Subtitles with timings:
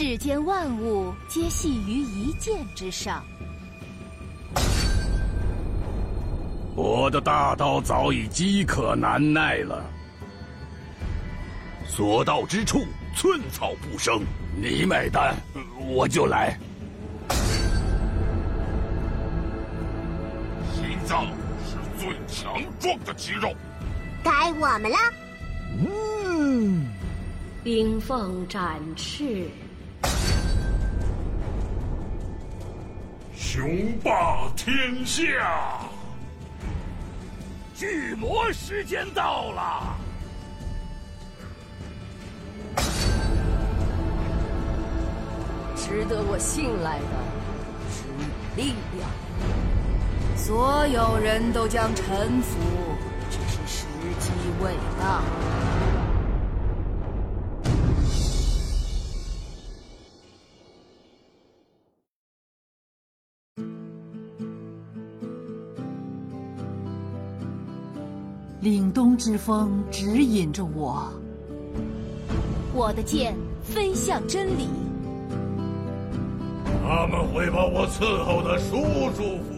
[0.00, 3.24] 世间万物皆系于一剑之上。
[6.76, 9.84] 我的大刀早已饥渴难耐了。
[11.84, 12.78] 所到之处，
[13.16, 14.22] 寸草不生。
[14.56, 15.34] 你买单，
[15.88, 16.56] 我就来。
[20.76, 21.26] 心脏
[21.66, 23.52] 是最强壮的肌肉。
[24.22, 24.96] 该我们了。
[25.76, 26.86] 嗯，
[27.64, 29.48] 冰凤展翅，
[33.58, 35.80] 雄霸天下。
[37.74, 39.96] 巨魔时间到了，
[45.74, 47.04] 值得我信赖的
[47.90, 49.10] 是你力量。
[50.36, 52.60] 所有人都将臣服，
[53.28, 53.86] 只是时
[54.20, 54.30] 机
[54.62, 55.20] 未到。
[68.60, 71.12] 凛冬之风指引着我，
[72.74, 74.66] 我的剑飞向真理。
[76.82, 78.78] 他们会把我伺候的舒
[79.14, 79.57] 舒服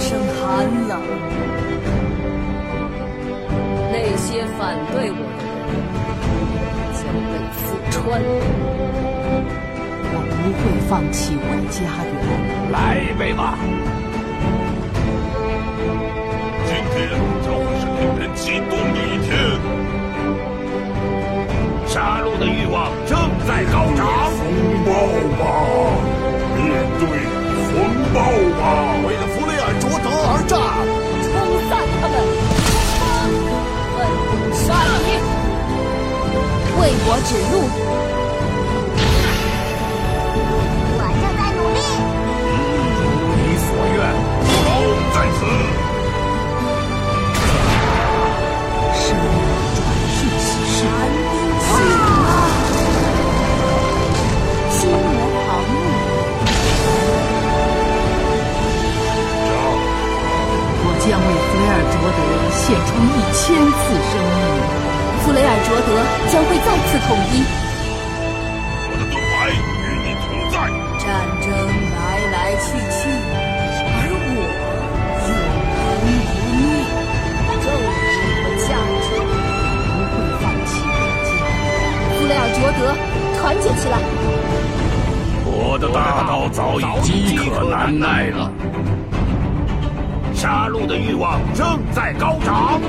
[0.00, 0.92] 法战胜寒冷。
[3.92, 5.70] 那些反对我的人
[6.94, 7.98] 将被刺穿。
[10.12, 12.16] 我不会放弃我的家园。
[12.72, 13.42] 来一杯吧。
[16.66, 16.96] 今天
[17.42, 19.28] 将会是令人激动的一天。
[21.86, 24.00] 杀戮的欲望正在高涨。
[24.30, 24.90] 风暴
[25.38, 25.44] 吧，
[36.80, 37.60] 为我指路。
[40.96, 41.78] 我正在努力。
[42.96, 43.00] 如
[43.36, 44.00] 你所愿，
[44.64, 44.68] 刀
[45.12, 45.38] 在此。
[48.96, 49.28] 生命
[49.76, 50.78] 转瞬即逝，
[51.68, 52.08] 寒冰
[52.72, 52.72] 起
[54.72, 54.96] 心魔
[55.36, 55.76] 狂怒。
[60.82, 62.18] 我将为菲尔卓德
[62.56, 62.58] 献
[62.88, 63.38] 出一千
[63.68, 63.78] 次
[64.10, 64.59] 生命。
[65.22, 65.88] 弗雷尔卓德
[66.32, 67.44] 将会再次统一。
[68.88, 70.54] 我的盾牌与你同在。
[70.98, 71.06] 战
[71.40, 71.46] 争
[71.94, 71.98] 来
[72.32, 72.64] 来去。
[72.90, 73.00] 去，
[73.92, 74.38] 而我
[75.28, 75.32] 永
[75.70, 76.58] 恒不灭。
[77.60, 78.68] 正义和价
[79.04, 79.08] 值，
[79.86, 80.70] 不会放弃。
[82.16, 82.80] 弗雷尔卓德，
[83.40, 83.94] 团结起来！
[85.44, 88.50] 我的大刀早已饥渴难耐了。
[90.34, 92.80] 杀戮的欲望正在高涨。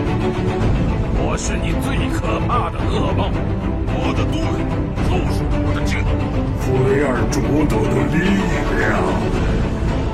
[1.23, 3.31] 我是你最可怕的噩梦。
[3.93, 4.35] 我的盾
[5.07, 6.01] 就是我的剑。
[6.59, 7.39] 弗雷尔卓
[7.69, 8.17] 德的力
[8.75, 8.81] 量。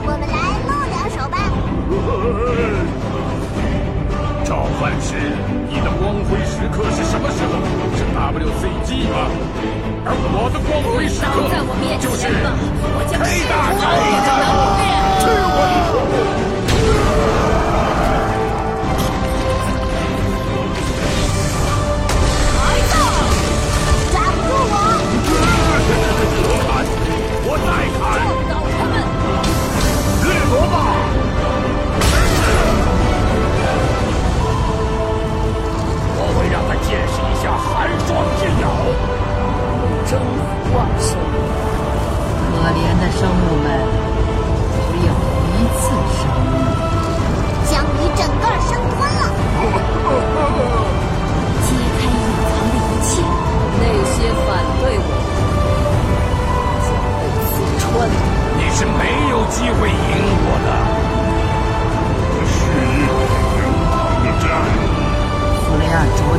[0.03, 0.35] 我们来
[0.67, 1.35] 露两手吧。
[4.44, 5.16] 召唤师，
[5.69, 7.56] 你的光辉时刻是什么时候？
[7.96, 9.31] 是 WCG 吗？
[10.06, 14.86] 而我的光辉时刻在我面就是我将黑是大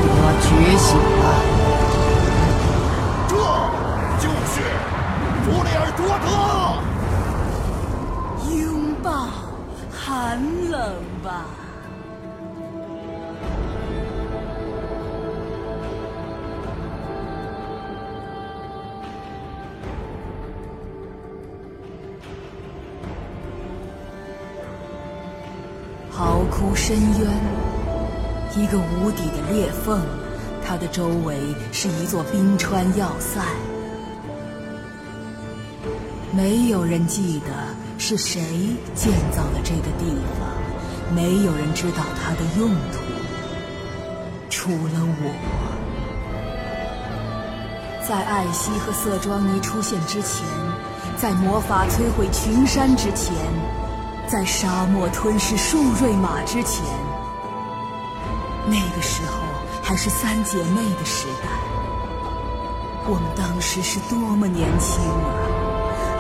[0.03, 0.07] 德
[0.41, 0.47] 觉
[0.79, 1.25] 醒了。
[3.29, 3.33] 这
[4.19, 4.55] 就是
[5.45, 6.27] 弗雷尔卓德。
[8.55, 9.07] 拥抱
[9.91, 10.41] 寒
[10.71, 10.79] 冷
[11.23, 11.47] 吧。
[26.11, 27.58] 嚎哭深渊，
[28.59, 30.01] 一个无底的裂缝，
[30.67, 31.39] 它的周围
[31.71, 33.41] 是一座冰川要塞。
[36.33, 37.53] 没有人记得
[37.99, 38.43] 是谁
[38.97, 40.07] 建造了这个地
[40.39, 40.49] 方，
[41.15, 42.99] 没有人知道它的用途，
[44.51, 45.33] 除了我。
[48.07, 50.45] 在艾希和色庄尼出现之前，
[51.17, 53.33] 在魔法摧毁群山之前，
[54.27, 56.83] 在沙漠吞噬数瑞玛之前，
[58.71, 59.43] 那个时候
[59.83, 61.49] 还是三姐妹的时代。
[63.11, 65.33] 我们当时是多么年轻啊！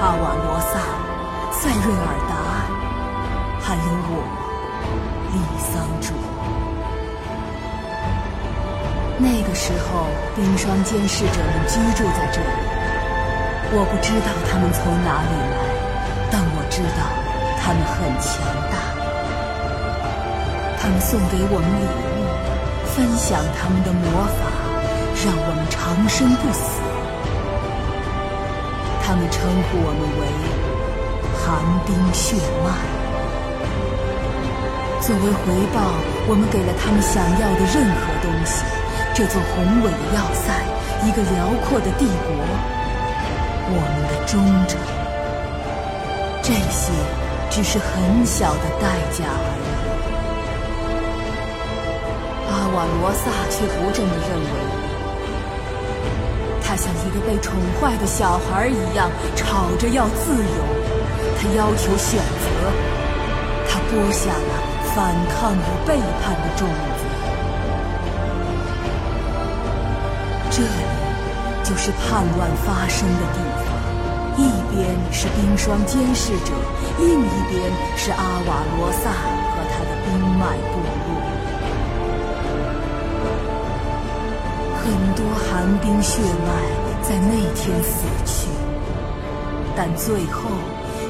[0.01, 0.81] 阿瓦罗萨、
[1.53, 2.33] 塞瑞尔达，
[3.61, 4.25] 还有我，
[5.33, 6.17] 丽桑卓。
[9.19, 12.47] 那个时候，冰霜监视者们居住在这里。
[13.71, 15.61] 我不知道他们从哪里来，
[16.31, 17.05] 但我知道
[17.61, 18.41] 他们很强
[18.71, 18.81] 大。
[20.81, 22.18] 他们送给我们礼物，
[22.99, 24.51] 分享他们的魔法，
[25.25, 26.83] 让我们长生不死。
[29.07, 29.39] 他们称
[29.71, 30.27] 呼我们为
[31.39, 32.35] 寒冰血
[32.67, 32.75] 脉。
[35.01, 35.79] 作为回报，
[36.27, 38.67] 我们给了他们想要的任何东西：
[39.15, 40.51] 这座宏伟的要塞，
[41.07, 42.35] 一个辽阔的帝国，
[43.71, 44.75] 我们的忠诚。
[46.43, 46.91] 这些
[47.49, 49.78] 只是很小的代价而已。
[52.59, 54.51] 阿瓦罗萨却不这么认为。
[56.61, 60.61] 他像一个被宠坏的小孩一样吵着要自由，
[61.39, 62.47] 他要求选择，
[63.71, 64.53] 他播下了
[64.93, 66.69] 反抗与背叛的种
[66.99, 67.01] 子。
[70.51, 70.83] 这里
[71.63, 73.67] 就是叛乱发生的地方，
[74.37, 76.53] 一边是冰霜监视者，
[76.99, 81.08] 另一边是阿瓦罗萨和他的冰脉部落。
[84.89, 86.49] 很多寒冰血脉
[87.03, 88.49] 在那天死去，
[89.77, 90.49] 但最后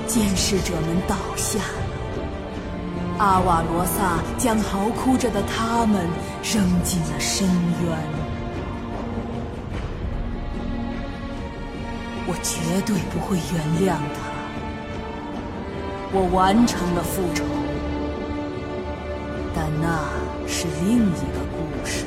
[0.04, 1.64] 监视者们倒下了。
[3.18, 6.08] 阿瓦罗萨将嚎哭着的他们
[6.42, 7.98] 扔进了深渊。
[12.26, 14.26] 我绝对不会原谅他。
[16.10, 17.44] 我完成了复仇，
[19.54, 20.02] 但那
[20.48, 22.04] 是另一个故事。